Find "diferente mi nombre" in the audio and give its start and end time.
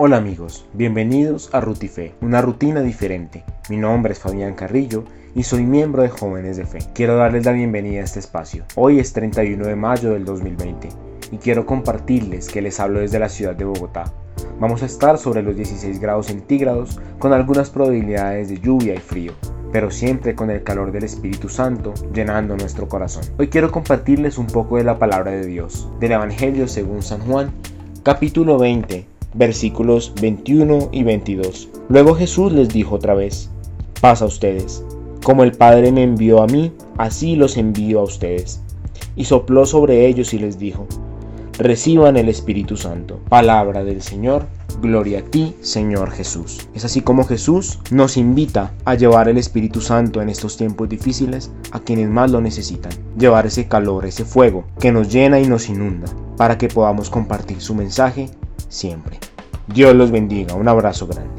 2.82-4.12